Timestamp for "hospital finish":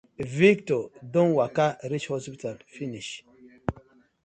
2.13-3.09